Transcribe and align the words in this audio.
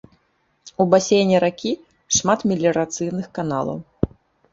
У 0.85 0.85
басейне 0.93 1.41
ракі 1.43 1.73
шмат 2.19 2.39
меліярацыйных 2.53 3.29
каналаў. 3.39 3.77